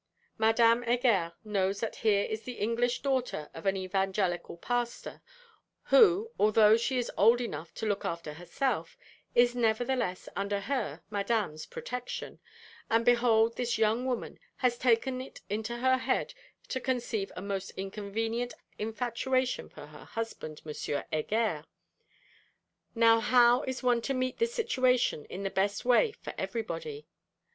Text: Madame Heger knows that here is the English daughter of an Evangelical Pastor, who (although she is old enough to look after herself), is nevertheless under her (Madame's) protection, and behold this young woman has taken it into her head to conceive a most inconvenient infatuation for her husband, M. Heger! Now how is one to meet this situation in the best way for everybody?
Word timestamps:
Madame 0.39 0.81
Heger 0.81 1.33
knows 1.43 1.79
that 1.79 1.97
here 1.97 2.23
is 2.23 2.41
the 2.41 2.53
English 2.53 3.03
daughter 3.03 3.51
of 3.53 3.67
an 3.67 3.77
Evangelical 3.77 4.57
Pastor, 4.57 5.21
who 5.83 6.31
(although 6.39 6.75
she 6.75 6.97
is 6.97 7.11
old 7.19 7.39
enough 7.39 7.71
to 7.75 7.85
look 7.85 8.03
after 8.03 8.33
herself), 8.33 8.97
is 9.35 9.53
nevertheless 9.55 10.27
under 10.35 10.61
her 10.61 11.03
(Madame's) 11.11 11.67
protection, 11.67 12.39
and 12.89 13.05
behold 13.05 13.55
this 13.57 13.77
young 13.77 14.03
woman 14.07 14.39
has 14.55 14.75
taken 14.75 15.21
it 15.21 15.41
into 15.51 15.77
her 15.77 15.97
head 15.99 16.33
to 16.69 16.79
conceive 16.79 17.31
a 17.35 17.41
most 17.43 17.69
inconvenient 17.77 18.55
infatuation 18.79 19.69
for 19.69 19.85
her 19.85 20.05
husband, 20.05 20.63
M. 20.65 20.73
Heger! 21.11 21.63
Now 22.95 23.19
how 23.19 23.61
is 23.67 23.83
one 23.83 24.01
to 24.01 24.15
meet 24.15 24.39
this 24.39 24.51
situation 24.51 25.25
in 25.25 25.43
the 25.43 25.51
best 25.51 25.85
way 25.85 26.11
for 26.11 26.33
everybody? 26.39 27.05